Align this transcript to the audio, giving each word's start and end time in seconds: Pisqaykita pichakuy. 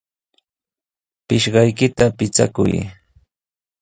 Pisqaykita 1.27 2.05
pichakuy. 2.17 2.75